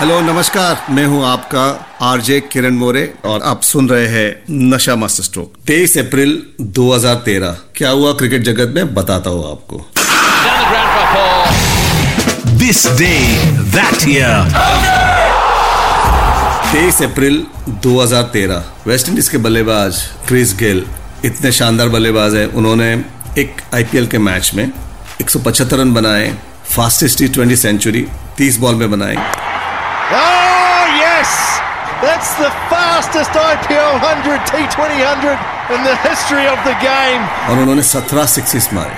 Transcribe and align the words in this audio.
Hello 0.00 0.20
नमस्कार। 0.20 0.86
मैं 0.94 1.04
हूँ 1.06 1.24
आपका 1.26 1.62
आरजे 2.06 2.38
किरण 2.40 2.74
मोरे 2.74 3.02
और 3.24 3.42
आप 3.42 3.62
सुन 3.62 3.88
रहे 3.88 4.06
हैं 4.08 4.42
नशा 4.50 4.94
मास्टर 4.96 5.22
स्ट्रोक। 5.22 5.54
23 5.66 5.96
अप्रैल 5.98 6.34
2013 6.76 7.56
क्या 7.76 7.90
हुआ 7.90 8.12
क्रिकेट 8.12 8.42
जगत 8.42 8.74
में? 8.74 8.94
बताता 8.94 9.30
हूँ 9.30 9.50
आपको। 9.50 9.78
This 12.58 12.86
day 12.98 13.10
that 13.74 14.08
year 14.08 14.50
23 16.72 17.02
April 17.02 17.42
2013 17.82 18.62
West 18.86 19.08
Indies 19.08 19.28
के 19.28 19.38
बल्लेबाज 19.38 20.02
क्रिस 20.28 20.54
गेल 20.58 20.84
इतने 21.24 21.52
शानदार 21.52 21.88
बल्लेबाज 21.88 22.34
हैं। 22.34 22.46
उन्होंने 22.52 22.92
एक 23.38 23.60
आईपीएल 23.74 24.06
के 24.06 24.18
मैच 24.28 24.52
में 24.54 24.70
175 25.20 25.74
रन 25.74 25.94
बनाए 25.94 26.32
fastest 26.76 27.18
T 27.18 27.28
twenty 27.28 27.56
century 27.56 28.06
30 28.38 28.58
ball 28.58 28.74
में 28.74 28.90
बनाए। 28.90 29.16
Oh, 30.10 30.84
yes! 30.96 31.28
That's 32.00 32.32
the 32.40 32.48
fastest 32.72 33.32
IPL 33.36 34.00
100, 34.00 34.40
T20 34.48 35.04
100 35.04 35.36
in 35.74 35.84
the 35.84 35.96
history 36.00 36.46
of 36.48 36.56
the 36.64 36.72
game. 36.80 37.22
और 37.50 37.58
उन्होंने 37.62 37.82
17 37.82 38.26
सिक्सिस 38.34 38.72
मारे 38.72 38.96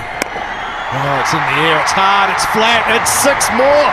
Oh, 0.93 1.19
it's 1.19 1.33
in 1.33 1.43
the 1.49 1.57
air, 1.65 1.75
it's 1.81 1.91
hard, 1.97 2.31
it's 2.35 2.45
flat, 2.53 2.87
it's 2.95 3.11
six 3.25 3.49
more. 3.59 3.89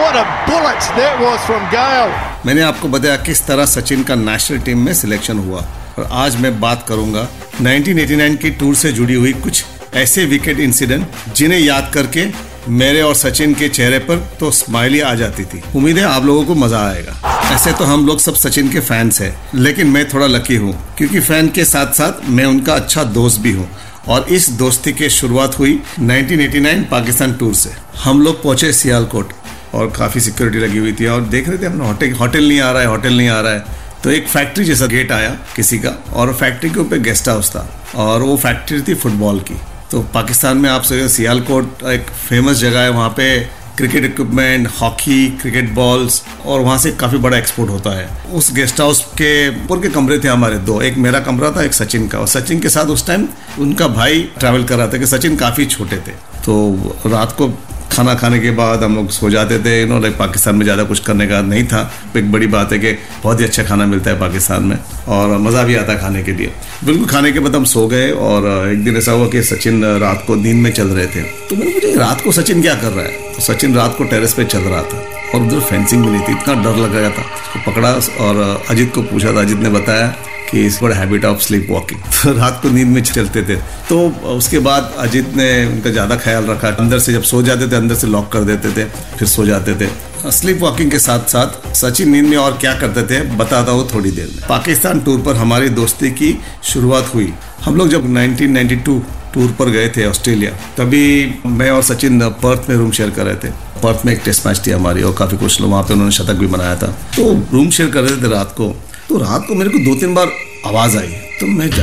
What 0.00 0.18
a 0.18 0.26
bullet 0.48 0.82
that 0.98 1.14
was 1.22 1.38
from 1.46 1.62
Gale. 1.76 2.10
मैंने 2.46 2.62
आपको 2.62 2.88
बताया 2.88 3.16
किस 3.28 3.46
तरह 3.46 3.66
सचिन 3.74 4.02
का 4.10 4.14
national 4.24 4.58
team 4.66 4.84
में 4.86 4.92
सिलेक्शन 5.04 5.38
हुआ 5.46 5.64
और 5.98 6.08
आज 6.24 6.40
मैं 6.40 6.52
बात 6.60 6.84
करूँगा 6.88 7.26
1989 7.62 8.36
की 8.42 8.50
टूर 8.60 8.74
से 8.82 8.92
जुड़ी 8.98 9.14
हुई 9.14 9.32
कुछ 9.46 9.64
ऐसे 10.02 10.24
विकेट 10.34 10.60
इंसिडेंट 10.60 11.06
जिन्हें 11.36 11.58
याद 11.60 11.90
करके 11.94 12.26
मेरे 12.68 13.02
और 13.02 13.14
सचिन 13.14 13.54
के 13.54 13.68
चेहरे 13.68 13.98
पर 13.98 14.16
तो 14.40 14.50
स्माइली 14.50 15.00
आ 15.00 15.14
जाती 15.14 15.44
थी। 15.44 15.62
उम्मीद 15.76 15.98
है 15.98 16.04
आप 16.04 16.24
लोगों 16.24 16.44
को 16.44 16.54
मज़ा 16.54 16.78
आएगा। 16.80 17.14
ऐसे 17.54 17.72
तो 17.72 17.84
हम 17.84 18.06
लोग 18.06 18.18
सब 18.20 18.34
सचिन 18.34 18.68
के 18.68 18.80
फैंस 18.80 19.20
हैं, 19.20 19.34
लेकिन 19.54 19.86
मैं 19.86 20.08
थोड़ा 20.08 20.26
लकी 20.26 20.56
हूँ, 20.56 20.72
क्योंकि 20.98 21.20
फ़ैन 21.20 21.48
के 21.48 21.64
साथ 21.64 21.92
साथ 21.92 22.28
मैं 22.28 22.44
उनका 22.44 22.74
अच्छा 22.74 23.04
दोस्त 23.04 23.40
भी 23.40 23.52
हूँ, 23.52 23.68
और 24.08 24.26
इस 24.28 24.48
दोस्ती 24.58 24.92
की 24.92 25.08
शुरुआत 25.10 25.58
हुई 25.58 25.78
1989 26.00 26.84
पाकिस्तान 26.90 27.34
टूर 27.34 27.54
से। 27.54 27.70
हम 28.04 28.22
लोग 28.22 28.42
पहुँचे 28.42 28.72
सियालकोट, 28.72 29.32
और 29.74 29.90
काफ़ी 29.90 30.20
सिक्योरिटी 30.20 30.58
लगी 30.58 30.78
हुई 30.78 30.92
थी, 30.92 31.06
और 31.06 31.20
देख 31.26 31.48
रहे 31.48 31.58
थे 31.58 31.66
अपना 31.66 31.86
होटल 31.86 32.12
होटल 32.12 32.48
नहीं 32.48 32.60
आ 32.60 32.70
रहा 32.70 32.82
है 32.82 32.88
होटल 32.88 33.16
नहीं 33.16 33.28
आ 33.28 33.40
रहा 33.40 33.52
है। 33.52 33.84
तो 34.04 34.10
एक 34.10 34.28
फैक्ट्री 34.28 34.64
जैसा 34.64 34.86
गेट 34.86 35.12
आया 35.12 35.30
किसी 35.56 35.78
का, 35.78 35.96
और 36.12 36.32
फैक्ट्री 36.34 36.70
के 36.70 36.80
ऊपर 36.80 36.98
गेस्ट 36.98 37.28
हाउस 37.28 37.50
था, 37.50 37.68
और 37.96 38.22
वो 38.22 38.36
फैक्ट्री 38.36 38.80
थी 38.82 38.94
फुटबॉल 38.94 39.40
की। 39.40 39.60
तो 39.90 40.00
पाकिस्तान 40.14 40.56
में 40.56 40.68
आप 40.70 40.82
सियालकोट 40.82 41.82
एक 41.86 42.10
फ़ेमस 42.28 42.56
जगह 42.56 42.80
है, 42.80 42.90
वहाँ 42.90 43.08
पे 43.08 43.38
cricket 43.76 44.04
equipment 44.04 44.68
hockey 44.80 45.28
cricket 45.40 45.72
balls 45.74 46.22
और 46.46 46.60
वहाँ 46.60 46.78
से 46.78 46.90
काफ़ी 46.92 47.18
बड़ा 47.18 47.36
एक्सपोर्ट 47.38 47.70
होता 47.70 47.90
है। 47.90 48.08
उस 48.32 48.52
गेस्ट 48.54 48.80
हाउस 48.80 49.00
के 49.12 49.48
ऊपर 49.64 49.80
के 49.82 49.88
कमरे 49.88 50.18
थे 50.18 50.28
हमारे 50.28 50.58
दो, 50.58 50.80
एक 50.82 50.96
मेरा 50.96 51.20
कमरा 51.20 51.50
था, 51.50 51.62
एक 51.62 51.74
सचिन 51.74 52.08
का। 52.08 52.18
और 52.18 52.26
सचिन 52.26 52.60
के 52.60 52.68
साथ 52.68 52.86
उस 52.86 53.06
टाइम 53.06 53.28
उनका 53.58 53.88
भाई 53.88 54.22
ट्रैवल 54.38 54.64
कर 54.64 54.76
रहा 54.76 54.86
था 54.86 54.98
कि 54.98 55.06
सचिन 55.06 55.36
काफ़ी 55.36 55.66
छोटे 55.66 55.96
थे। 55.96 56.12
तो 56.44 56.96
रात 57.06 57.32
को 57.32 57.48
खाना 57.96 58.14
खाने 58.14 58.38
के 58.38 58.50
बाद 58.52 58.82
हम 58.82 58.94
लोग 58.96 59.10
सो 59.10 59.30
जाते 59.30 59.58
थे। 59.64 59.80
यू 59.80 59.86
नो 59.88 59.98
लाइक 60.00 60.16
पाकिस्तान 60.16 60.56
में 60.56 60.64
ज़्यादा 60.64 60.84
कुछ 60.84 61.00
करने 61.00 61.26
का 61.26 61.40
नहीं 61.42 61.64
था। 61.66 61.80
एक 62.16 62.30
बड़ी 62.32 62.46
बात 62.46 62.72
है 62.72 62.78
कि 62.78 62.92
बहुत 63.22 63.40
ही 63.40 63.44
अच्छा 63.44 63.62
खाना 63.64 63.86
मिलता 63.86 64.10
है 64.10 64.18
पाकिस्तान 64.20 64.64
में 64.64 64.78
और 65.08 65.36
मज़ा 65.38 65.62
भी 65.64 65.74
आता 65.76 65.94
खाने 65.98 66.22
के 66.22 66.32
लिए। 66.32 66.52
बिल्कुल 66.84 67.06
खाने 67.08 67.32
के 67.32 67.40
बाद 67.40 67.56
हम 67.56 67.64
सो 67.64 67.86
गए 67.88 68.10
और 68.28 68.46
एक 68.68 68.84
दिन 68.84 68.96
ऐसा 68.96 69.12
हुआ 69.12 69.28
कि 69.28 69.42
सचिन 69.44 69.84
रात 70.00 70.24
को 70.26 70.34
नींद 70.36 70.62
में 70.62 70.70
चल 70.72 70.88
रहे 70.88 71.06
थे। 71.06 71.22
तो 71.48 71.56
मैंने 71.56 71.70
पूछा 71.72 71.98
रात 72.00 72.20
को 72.20 72.32
सचिन 72.32 72.62
क्या 72.62 72.74
कर 72.74 72.92
रहा 72.92 73.04
है? 73.04 73.12
तो 73.34 73.42
सचिन 73.42 73.74
रात 73.74 73.94
को 73.98 74.04
टेरेस 74.04 74.32
पे 74.34 74.44
चल 74.46 74.58
रहा 74.60 74.82
था 74.82 75.02
और 75.34 75.42
उधर 75.42 75.60
फेंसिंग 75.62 76.04
भी 76.04 76.10
नहीं 76.10 76.22
थी। 76.22 76.32
इतना 76.32 76.54
डर 76.62 76.76
लग 76.76 76.92
गया 76.92 77.10
था। 77.10 77.22
तो 77.52 77.70
पकड़ा 77.70 77.92
और 78.26 78.64
अजित 78.70 78.94
को 78.94 79.02
पूछा 79.04 79.32
था। 79.32 79.40
अजीत 79.40 79.58
ने 79.58 79.70
बताया 79.70 80.14
कि 80.50 80.64
इस 80.66 80.78
बड़ा 80.82 80.96
हैबिट 80.96 81.24
ऑफ़ 81.24 81.40
स्लीप 81.40 81.66
वॉकिंग 81.70 82.38
रात 82.38 82.60
को 82.62 82.68
नींद 82.70 82.88
में 82.88 83.02
चलते 83.02 83.42
थे। 83.42 83.56
तो 83.88 84.08
उसके 84.34 84.58
बाद 84.58 84.92
अजीत 84.98 85.34
ने 85.36 85.48
उनका 85.66 85.90
ज़्यादा 85.90 86.16
ख्याल 86.16 86.44
रखा। 86.46 86.68
अंदर 86.70 86.98
से 86.98 87.12
जब 87.12 87.22
सो 87.22 87.42
जाते 87.42 87.68
थे, 87.68 87.76
अंदर 87.76 87.94
से 87.94 88.06
लॉक 88.06 88.30
कर 88.32 88.44
देते 88.44 88.70
थे, 88.70 88.84
फिर 89.18 89.28
सो 89.28 89.46
जाते 89.46 89.74
थे। 89.74 89.88
स्लीप 90.30 90.60
वॉकिंग 90.60 90.90
के 90.90 90.98
साथ 90.98 91.28
साथ 91.28 91.74
सचिन 91.74 92.10
नींद 92.10 92.24
में 92.24 92.36
और 92.36 92.56
क्या 92.60 92.74
करते 92.74 93.02
थे, 93.02 93.20
बताता 93.36 93.72
हूँ 93.72 93.88
थोड़ी 93.94 94.10
देर 94.10 94.26
में। 94.26 94.46
पाकिस्तान 94.48 95.00
टूर 95.00 95.20
पर 95.20 95.36
हमारी 95.36 95.68
दोस्ती 95.72 96.10
की 96.12 96.36
शुरुआत 96.64 97.14
हुई। 97.14 97.32
हम 97.64 97.76
लोग 97.76 97.88
जब 97.88 98.06
1992 98.06 98.98
टूर 99.34 99.50
पर 99.58 99.70
गए 99.70 99.88
थे 99.88 100.06
ऑस्ट्रेलिया, 100.06 100.50
तभी 100.76 101.34
मैं 101.46 101.70
और 101.70 101.82
सचिन 101.82 102.28
पर्थ 102.42 102.68
में 102.70 102.76
रूम 102.76 102.90
शेयर 102.90 103.10
कर 103.10 103.24
रहे 103.24 103.34
थे। 103.34 103.50
पर्थ 103.82 104.04
में 104.06 104.12
एक 104.12 104.22
टेस्ट 104.24 104.46
मैच 104.46 104.66
थी 104.66 104.70
हमारी 104.70 105.02
और 105.02 105.14
काफ़ी 105.14 105.36
कुछ 105.36 105.60
लोग 105.60 105.70
वहाँ 105.70 105.82
पे 105.82 105.92
उन्होंने 105.94 106.12
शतक 106.12 106.34
भी 106.34 106.46
बनाया 106.46 106.76
था। 106.76 106.86
तो 107.16 107.32
रूम 107.52 107.70
शेयर 107.70 107.90
कर 107.90 108.02
रहे 108.02 108.22
थे 108.22 108.28
रात 108.28 108.52
को। 108.52 108.74
तो 109.08 109.18
रात 109.18 109.44
को 109.48 109.54
मेरे 109.54 109.70
को 109.70 109.78
दो 109.78 109.94
तीन 109.94 110.14
बार 110.14 110.30
आवाज़ 110.66 110.96
आई। 110.98 111.08
तो 111.40 111.46
मैं 111.46 111.68
जा 111.70 111.82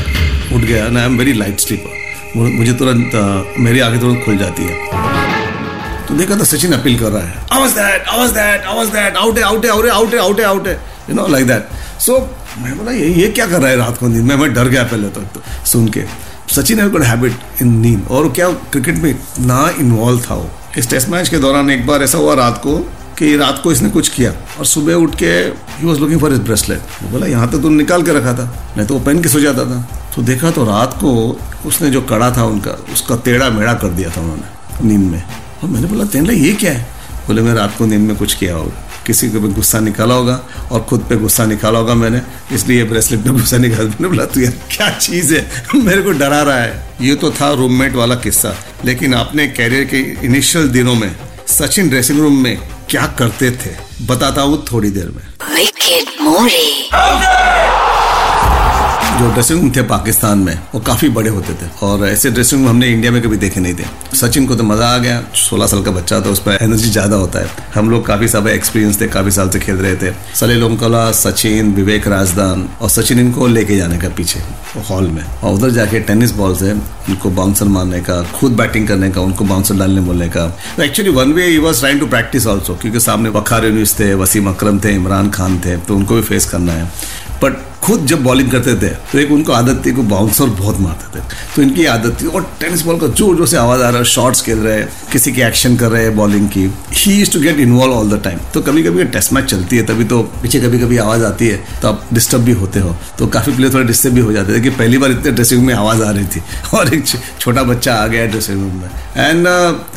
उठ 0.56 0.62
गया। 0.62 0.88
ना 0.88 1.00
I 1.00 1.06
am 1.06 1.18
very 1.18 1.34
light 1.34 1.60
sleeper 1.60 2.38
मुझे 2.38 2.74
तुरंत 2.74 3.12
मेरी 3.60 3.80
आगे 3.80 4.00
तुरंत 4.00 4.22
खुल 4.26 4.38
जाती 4.38 4.64
है। 4.64 6.08
तो 6.08 6.16
देखा 6.16 6.38
था 6.40 6.44
सचिन 6.44 6.74
अपील 6.74 7.00
कर 7.00 7.12
रहा 7.12 7.24
है। 7.24 7.34
You 11.10 11.16
know 11.16 11.28
like 11.28 11.48
that 11.48 11.68
so 12.00 12.18
मैं 12.58 12.78
बोला 12.78 12.92
ये 12.92 13.08
ये 13.14 13.28
क्या 13.28 13.48
कर 13.48 13.60
रहा 13.60 13.70
है 13.70 13.78
रात 13.78 13.98
को 13.98 14.08
नींद 14.08 14.24
में? 14.24 14.36
मैं 14.36 14.54
डर 14.54 14.68
गया 14.68 14.84
पहले 14.84 15.08
तो, 15.10 15.22
तो 15.22 15.66
सुन 15.66 15.88
के। 15.88 16.04
सचिन 16.52 16.80
है 16.80 16.90
गुड 16.90 17.04
हैबिट 17.04 17.62
इन 17.62 17.80
नींद। 17.80 18.08
और 18.12 18.30
क्या 18.30 18.50
क्रिकेट 18.72 18.96
में 18.96 19.10
इतना 19.10 19.74
इन्वॉल्व 19.80 20.22
था 20.22 20.36
वो। 20.36 20.50
इस 20.78 20.90
टेस्ट 20.90 21.10
मैच 21.10 21.30
के 21.30 21.38
दौरान 21.38 21.70
एक 21.70 21.86
बार 21.88 22.04
ऐसा 22.04 22.18
हुआ 22.18 22.34
रात 22.36 22.58
को 22.58 22.78
कि 23.20 23.38
रात 23.38 23.62
को 23.64 23.72
इसने 23.72 23.90
कुछ 23.90 24.10
किया 24.10 24.34
और 24.60 24.66
सुबह 24.66 24.94
उठ 24.94 25.16
के 25.16 25.26
ही 25.26 25.86
was 25.86 26.00
looking 26.00 26.22
for 26.22 26.32
his 26.32 26.42
bracelet 26.42 26.80
वो 27.04 27.10
बोला, 27.10 27.28
यहाँ 27.28 27.52
तो 27.52 27.60
तूने 27.60 27.78
निकाल 27.78 28.04
के 28.04 28.12
रखा 28.12 28.34
था। 28.34 28.74
मैं 28.78 28.88
तो 28.88 28.94
वो 28.94 29.00
पहन 29.00 29.24
के 29.24 29.30
सो 29.30 29.40
जाता 29.40 29.66
था। 29.66 30.12
तो 30.16 30.22
देखा 30.22 30.52
तो 30.52 30.66
रात 30.66 30.94
को 30.94 31.40
उसने 31.66 31.90
जो 31.90 32.02
कड़ा 32.02 32.32
था 32.38 32.44
उनका, 32.44 32.72
उसका 32.72 33.16
टेढ़ा 33.16 33.50
मेढ़ा 33.50 33.74
कर 33.74 33.88
दिया 33.88 34.10
था 34.10 34.22
उन्होंने 34.22 34.88
नींद 34.88 35.12
में। 35.12 35.24
और 35.64 35.70
मैंने 35.70 35.88
बोला 35.88 36.04
तेनला 36.04 36.34
ये 36.34 36.54
क्या 36.54 36.72
है? 36.72 36.88
बोले, 37.28 37.42
मैं 37.42 37.54
रात 37.54 37.76
को 37.78 37.86
नींद 37.86 38.02
में 38.02 38.16
कुछ 38.16 38.34
किया 38.34 38.56
होगा। 38.56 38.90
किसी 39.08 39.30
को 39.30 39.40
भी 39.40 39.54
गुस्सा 39.54 39.80
निकाला 39.80 40.14
होगा 40.14 40.42
और 40.72 40.82
खुद 40.82 41.00
पे 41.00 41.16
गुस्सा 41.16 41.46
निकाला 41.46 41.80
होगा 41.80 41.94
मैंने, 41.94 42.22
इसलिए 42.52 42.84
ब्रेसलेट 42.84 43.22
पे 43.22 43.30
गुस्सा 43.30 43.58
निकाल 43.58 43.86
मैंने 43.86 44.08
बोला, 44.08 44.26
तू 44.26 44.42
यार, 44.42 44.54
क्या 44.76 44.90
चीज़ 44.90 45.36
है? 45.36 45.52
मेरे 45.76 46.02
को 46.02 46.12
डरा 46.12 46.42
रहा 46.42 46.58
है। 46.58 46.90
ये 47.02 47.16
तो 47.16 47.32
था 47.32 47.54
रूममेट 47.54 47.94
वाला 47.94 48.16
किस्सा। 48.16 48.56
लेकिन 48.86 49.14
अपने 49.14 49.48
कैरियर 49.48 49.84
के 49.84 49.98
इनिशियल 49.98 50.68
दिनों 50.68 50.96
में, 50.96 51.16
सचिन 51.48 51.90
ड्रेसिंग 51.90 52.20
रूम 52.20 52.38
में 52.38 52.58
क्या 52.90 53.06
करते 53.20 53.52
थे? 53.52 53.72
बताता 54.06 54.42
हूँ 54.42 54.66
थोड़ी 54.72 54.90
देर 54.90 55.08
में। 55.08 55.56
विकेट 55.56 56.22
मोरे 56.22 56.90
जो 59.14 59.30
ड्रेसिंग 59.34 59.60
रूम 59.60 59.70
थे 59.72 59.82
पाकिस्तान 59.84 60.40
में, 60.40 60.58
वो 60.74 60.80
काफ़ी 60.82 61.08
बड़े 61.10 61.30
होते 61.30 61.54
थे। 61.54 61.68
और 61.86 62.06
ऐसे 62.08 62.30
ड्रेसिंग 62.32 62.62
रूम 62.62 62.70
हमने 62.70 62.88
इंडिया 62.88 63.12
में 63.12 63.22
कभी 63.22 63.38
देखे 63.38 63.60
नहीं 63.60 63.74
थे। 63.74 63.84
सचिन 64.18 64.46
को 64.48 64.56
तो 64.56 64.64
मज़ा 64.64 64.88
आ 64.88 64.98
गया, 64.98 65.22
सोलह 65.36 65.68
साल 65.68 65.82
का 65.84 65.92
बच्चा 65.92 66.20
था 66.22 66.30
उस 66.30 66.40
पर 66.40 66.58
एनर्जी 66.62 66.90
ज़्यादा 66.90 67.16
होता 67.16 67.40
है। 67.40 67.50
हम 67.76 67.90
लोग 67.90 68.06
काफ़ी 68.06 68.28
सारे 68.28 68.54
एक्सपीरियंस 68.54 69.00
थे, 69.02 69.08
काफ़ी 69.08 69.32
साल 69.32 69.50
से 69.50 69.60
खेल 69.60 69.76
रहे 69.76 69.96
थे। 69.96 70.12
सलील 70.36 70.60
लोमकला 70.60 71.12
सचिन, 71.14 71.74
विवेक 71.74 72.08
राजदान 72.08 72.68
और 72.82 72.90
सचिन 72.90 73.20
इनको 73.20 73.48
लेके 73.48 73.78
जाने 73.78 73.98
का 73.98 74.10
पीछे 74.18 74.40
हॉल 74.90 75.08
में। 75.08 75.24
और 75.24 75.54
उधर 75.54 75.70
जाके 75.72 76.00
टेनिस 76.02 76.32
बॉल 76.34 76.56
से 76.56 76.72
उनको 76.72 77.30
बाउंसर 77.32 77.66
मारने 77.68 78.00
का, 78.00 78.22
खुद 78.32 78.56
बैटिंग 78.58 78.88
करने 78.88 79.10
का, 79.10 79.22
उनको 79.22 79.46
बाउंसर 79.46 79.76
डालने 79.76 80.02
बोलने 80.02 80.30
का। 80.30 80.46
Actually 80.84 81.12
one 81.12 81.34
way 81.34 81.46
he 81.48 81.58
was 81.58 81.80
trying 81.80 82.00
to 82.00 82.08
practise 82.08 82.48
also 82.48 82.76
क्योंकि 82.76 83.00
सामने 83.00 83.30
वखार 83.32 83.66
यूनिस 83.66 84.00
थे, 84.00 84.14
वसीम 84.16 84.50
अक्रम 84.50 84.80
थे, 84.80 84.96
इमरान 84.96 85.30
खान 85.30 85.60
थे 85.66 85.78
तो 85.78 85.96
उनको 85.96 86.16
भी 86.16 86.22
फेस 86.24 86.46
करना 86.46 86.74
है। 86.74 86.92
बट 87.44 87.62
खुद 87.84 88.06
जब 88.08 88.24
बॉलिंग 88.24 88.52
करते 88.52 88.76
थे 88.78 88.90
तो 89.12 89.20
एक 89.20 89.32
उनको 89.32 89.52
आदत 89.54 89.82
थी 89.86 89.92
को 89.92 90.04
बाउंसर 90.06 90.46
बहुत 90.60 90.80
मारते 90.80 91.20
थे। 91.20 91.24
तो 91.56 91.62
इनकी 91.62 91.86
आदत 91.86 92.18
थी, 92.22 92.28
और 92.28 92.42
टेनिस 92.60 92.82
बॉल 92.82 93.00
का 93.00 93.08
ज़ोर 93.10 93.36
ज़ोर 93.38 93.48
से 93.48 93.58
आवाज़ 93.58 93.82
आ 93.82 93.90
रहा 93.90 93.98
है 93.98 94.06
शॉट्स 94.06 94.42
खेल 94.42 94.58
रहे 94.58 94.78
हैं, 94.78 94.88
किसी 95.12 95.32
की 95.32 95.42
एक्शन 95.42 95.76
कर 95.78 95.90
रहे 95.92 96.04
हैं 96.04 96.16
बॉलिंग 96.16 96.48
की। 96.50 96.70
He 96.96 97.22
is 97.22 97.32
to 97.32 97.40
get 97.40 97.60
involve 97.60 97.94
all 97.94 98.10
the 98.10 98.22
time 98.24 98.40
तो 98.54 98.62
कभी 98.62 98.84
कभी 98.84 99.04
टेस्ट 99.06 99.34
मैच 99.34 99.46
चलती 99.46 99.78
है, 99.78 99.84
तभी 99.86 100.04
तो 100.06 100.22
पीछे 100.42 100.60
कभी 100.60 100.80
कभी 100.80 100.98
आवाज़ 100.98 101.24
आती 101.26 101.48
है 101.48 101.58
तो 101.82 101.88
आप 101.88 102.06
डिस्टर्ब 102.14 102.42
भी 102.44 102.52
होते 102.54 102.80
हो। 102.80 102.96
तो 103.20 103.28
काफ़ी 103.28 103.56
प्लेयर 103.56 103.74
थोड़े 103.74 103.86
डिस्टर्ब 103.86 104.14
भी 104.14 104.22
हो 104.22 104.32
जाते 104.34 104.56
थे 104.56 104.62
कि 104.62 104.70
पहली 104.72 104.98
बार 104.98 105.12
इतने 105.12 105.32
ड्रेसिंग 105.32 105.66
में 105.66 105.74
आवाज़ 105.74 106.02
आ 106.04 106.10
रही 106.12 106.26
थी, 106.26 106.42
और 106.74 106.94
एक 106.94 107.06
छोटा 107.40 107.64
बच्चा 107.64 107.96
आ 107.96 108.08
गया 108.08 108.26
ड्रेसिंग 108.28 108.62
रूम 108.62 108.82
में। 108.82 108.90
And 109.18 109.48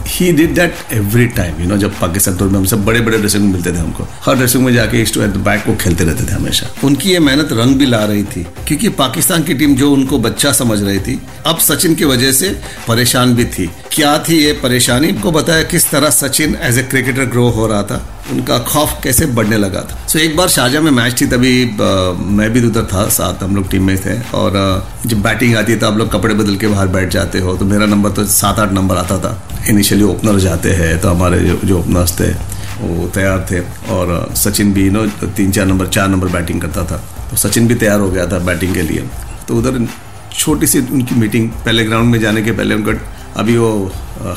he 0.09 0.31
did 0.33 0.55
that 0.55 0.93
every 0.93 1.27
time 1.37 1.61
you 1.63 1.69
know 1.69 1.77
जब 1.77 1.99
पाकिस्तान 2.01 2.37
टूर 2.37 2.49
में 2.49 2.59
हम 2.59 2.65
सब 2.67 2.85
बड़े 2.85 3.01
बड़े 3.01 3.19
ड्रेसिंग 3.19 3.43
रूम 3.43 3.53
मिलते 3.53 3.73
थे 3.73 3.79
हमको। 3.79 4.09
हर 4.25 4.37
ड्रेसिंग 4.37 4.65
में 4.65 4.73
जाके, 4.75 5.03
इस 5.03 5.15
टू 5.15 5.23
एट 5.23 5.37
बैक 5.47 5.65
को 5.67 5.75
खेलते 5.77 6.05
रहते 6.05 6.25
थे 6.25 6.35
हमेशा। 6.35 6.71
उनकी 6.85 7.11
ये 7.11 7.19
मेहनत 7.21 7.53
रंग 7.53 7.76
भी 7.79 7.87
ला 7.87 8.05
रही 8.05 8.23
थी 8.25 8.43
क्योंकि 8.67 8.89
पाकिस्तान 8.99 9.43
की 9.43 9.55
टीम 9.55 9.75
जो 9.77 9.91
उनको 9.93 10.19
बच्चा 10.19 10.53
समझ 10.53 10.83
रही 10.83 11.01
थी 11.01 11.21
अब 11.47 11.59
सचिन 11.61 11.95
की 11.95 12.05
वजह 12.05 12.33
से 12.33 12.49
परेशान 12.89 13.35
भी 13.35 13.45
थी। 13.47 13.71
क्या 13.93 14.17
थी 14.19 14.39
ये 14.39 14.53
परेशानी? 14.63 15.13
को 15.13 15.31
बताया 15.33 15.63
किस 15.65 15.91
तरह 15.91 16.11
Sachin 16.11 16.57
as 16.63 16.79
a 16.79 16.83
cricketer 16.83 17.25
grow 17.27 17.49
हो 17.51 17.67
रहा 17.67 17.83
था 17.83 18.03
उनका 18.33 18.59
खौफ 18.69 18.99
कैसे 19.03 19.27
बढ़ने 19.29 19.57
लगा 19.59 19.81
था। 19.81 20.07
सो 20.07 20.19
so, 20.19 20.25
एक 20.25 20.37
बार 20.37 20.49
शाहजहा 20.49 20.81
में 20.83 20.91
मैच 20.91 21.21
थी 21.21 21.27
तभी 21.27 21.53
आ, 21.65 22.13
मैं 22.31 22.51
भी 22.53 22.67
उधर 22.67 22.85
था 22.93 23.09
साथ 23.11 23.43
हम 23.43 23.57
लोग 23.57 23.71
टीम 23.71 23.87
में 23.87 23.97
थे 23.97 24.19
और 24.35 24.57
आ, 24.57 25.09
जब 25.09 25.23
बैटिंग 25.23 25.57
आती 25.57 25.73
है 25.73 25.79
तो 25.79 25.87
आप 25.87 25.97
लोग 25.99 26.13
कपड़े 26.13 26.35
बदल 26.35 26.57
के 26.57 26.67
बाहर 26.67 26.89
बैठ 26.89 27.09
जाते 27.11 27.39
हो 27.39 27.57
तो 27.57 27.65
मेरा 27.65 27.87
नंबर 27.87 28.11
तो 28.11 28.25
सात 28.33 28.59
आठ 28.59 28.73
नंबर 28.73 28.97
आता 28.97 29.19
था। 29.19 29.65
इनिशियली 29.69 30.05
ओपनर 30.05 30.39
जाते 30.41 30.71
हैं 30.73 30.99
तो 31.01 31.09
हमारे 31.09 31.39
जो, 31.41 31.61
जो 31.65 31.79
ओपनर्स 31.79 32.19
थे 32.21 32.31
वो 32.79 33.09
तैयार 33.09 33.47
थे 33.51 33.61
और 33.93 34.35
सचिन 34.37 34.73
भी 34.73 34.91
नो 34.91 35.07
तीन 35.27 35.51
चार 35.51 35.67
नंबर 35.67 35.87
चार 35.89 36.09
नंबर 36.09 36.29
बैटिंग 36.29 36.61
करता 36.61 36.85
था। 36.85 37.03
तो 37.31 37.37
सचिन 37.39 37.69
भी 37.69 37.75
तैयार 37.77 38.01
हो 38.01 38.11
गया 38.11 38.27
था 38.27 38.39
बैटिंग 38.47 38.75
के 38.75 38.83
लिए। 38.83 39.05
तो 39.49 39.57
उधर 39.57 39.87
छोटी 40.33 40.67
सी 40.67 40.79
उनकी 40.81 41.15
मीटिंग, 41.15 41.51
पहले 41.51 41.85
ग्राउंड 41.85 42.11
में 42.13 42.19
जाने 42.21 42.43
के 42.43 42.53
पहले 42.53 42.75
उनका 42.75 42.93
अभी 43.37 43.57
वो 43.57 43.71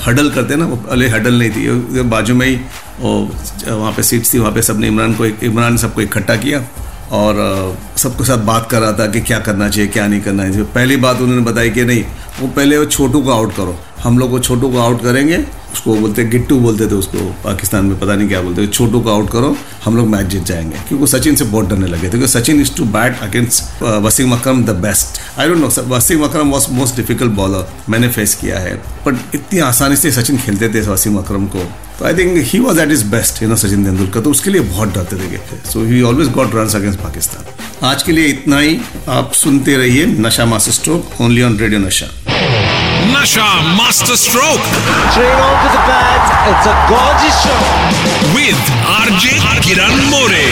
हडल 0.06 0.30
करते 0.32 0.56
ना, 0.56 0.66
वो 0.66 0.76
पहले 0.78 1.08
हडल 1.10 1.34
नहीं 1.40 1.52
थी 1.52 2.02
बाजू 2.10 2.36
में 2.36 2.46
ही 2.48 2.56
वहाँ 3.00 3.92
पे 3.92 4.04
सीट्स 4.04 4.34
थी, 4.34 4.40
वहाँ 4.40 4.52
पे 4.54 4.62
सबने 4.62 4.88
इमरान 4.88 5.14
को 5.16 5.26
इमरान 5.26 5.78
सबको 5.78 6.02
इकट्ठा 6.02 6.36
किया 6.38 6.64
और 7.12 7.36
सबके 7.98 8.24
साथ 8.26 8.38
बात 8.46 8.70
कर 8.72 8.80
रहा 8.82 8.92
था 8.94 9.08
कि 9.08 9.22
क्या 9.22 9.40
करना 9.40 9.70
चाहिए, 9.70 9.88
क्या 9.90 10.08
नहीं 10.08 10.22
करना 10.22 10.50
चाहिए। 10.50 10.64
पहली 10.76 10.96
बात 10.98 11.22
उन्होंने 11.22 11.42
बताई 11.44 11.70
कि 11.70 11.86
नहीं, 11.86 12.04
वो 12.42 12.48
पहले 12.50 12.78
वो 12.78 12.86
छोटू 12.88 13.22
को 13.22 13.32
आउट 13.32 13.56
करो, 13.56 13.78
हम 14.04 14.20
लोग 14.20 14.32
वो 14.32 14.40
छोटू 14.40 14.70
को 14.70 14.80
आउट 14.80 15.02
करेंगे 15.04 15.38
उसको 15.74 15.95
बोलते, 15.95 16.24
गिट्टू 16.25 16.60
बोलते 16.60 16.88
थे 16.88 16.95
उसको, 16.95 17.18
पाकिस्तान 17.44 17.86
में, 17.86 18.00
पता 18.00 18.16
नहीं 18.16 18.27
क्या 18.27 18.42
बोलते 18.42 18.66
छोटू 18.68 19.00
को 19.00 19.10
आउट 19.10 19.30
करो, 19.31 19.56
हम 19.86 19.98
लोग 19.98 20.07
मैच 20.07 20.25
जीत 20.25 20.44
जाएँगे। 20.44 20.77
क्योंकि 20.88 21.07
सचिन 21.07 21.36
से 21.36 21.45
बहुत 21.45 21.69
डरने 21.69 21.88
लगे 21.88 22.07
थे, 22.07 22.10
क्योंकि 22.10 22.27
Sachin 22.27 22.62
is 22.62 22.71
to 22.77 22.86
bat 22.95 23.19
against 23.21 23.83
Wasim 24.04 24.33
Akram 24.33 24.63
the 24.63 24.75
best 24.86 25.19
I 25.39 25.48
don't 25.48 25.57
know 25.57 25.68
Wasim 25.88 26.24
Akram 26.24 26.50
was 26.51 26.68
most 26.71 26.95
difficult 26.95 27.31
bowler 27.31 27.68
मैंने 27.89 28.07
फेस 28.10 28.36
किया 28.36 28.60
है। 28.60 28.75
बट 29.06 29.36
इतनी 29.36 29.60
आसानी 29.60 29.95
से 29.95 30.12
सचिन 30.12 30.38
खेलते 30.38 30.69
थे 30.69 30.81
वसीम 30.88 31.18
अक्रम 31.18 31.45
को। 31.48 31.63
तो 32.00 32.06
I 32.06 32.13
think 32.13 32.38
he 32.48 32.60
was 32.60 32.80
at 32.80 32.92
is 32.92 33.06
best 33.06 33.42
you 33.44 33.50
know 33.50 33.56
Sachin 33.56 33.86
Tendulkar. 33.86 34.19
तो 34.19 34.31
उसके 34.31 34.50
लिए 34.50 34.62
बहुत 34.62 34.94
डरते 34.94 35.16
थे 35.18 35.62
so 35.71 35.86
he 35.86 36.01
always 36.01 36.31
got 36.31 36.56
run 36.56 36.69
against 36.75 37.00
Pakistan. 37.00 37.88
आज 37.88 38.04
के 38.04 38.12
लिए 38.12 38.25
इतना 38.27 38.60
ही। 38.60 38.80
आप 39.10 39.31
सुनते 39.33 39.77
रहिए 39.77 40.06
Nasha 40.06 40.45
master 40.45 40.71
stroke 40.71 41.21
only 41.21 41.42
on 41.42 41.57
radio 41.57 41.80
Nasha 41.80 42.07
Nasha 43.14 43.50
master 43.78 44.16
stroke 44.24 44.60
Three 45.14 45.34
on 45.46 45.56
to 45.64 45.70
the 45.76 45.84
bat. 45.90 46.24
It's 46.52 46.68
a 46.74 46.76
gorgeous 46.92 47.38
shot. 47.44 47.70
With 48.36 48.74
RJ 48.96 49.38
Kiran 49.68 49.96
More 50.10 50.48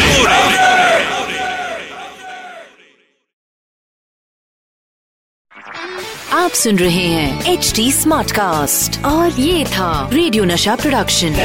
आप 6.33 6.51
सुन 6.61 6.77
रहे 6.79 7.05
हैं 7.07 7.53
एच 7.53 7.71
डी 7.75 7.91
स्मार्ट 7.91 8.31
कास्ट 8.31 9.03
और 9.05 9.39
ये 9.39 9.63
था 9.75 9.91
रेडियो 10.13 10.43
नशा 10.53 10.75
प्रोडक्शन 10.83 11.35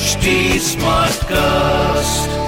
HD 0.00 0.36
Smartcast. 0.70 2.39